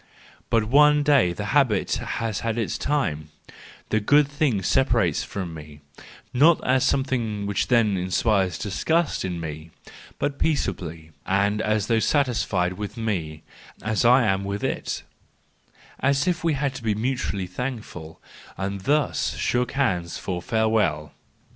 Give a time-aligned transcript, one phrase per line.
[0.49, 3.29] But one day the habit has had its time:
[3.89, 5.81] the good thing separates from me,
[6.33, 12.73] not as something which then inspires disgust in me—but peaceably and as though satis¬ fied
[12.79, 13.43] with me,
[13.83, 15.03] as I am with it;
[15.99, 18.19] as if we had to be mutually thankful,
[18.57, 21.11] and thus shook hands for farewell.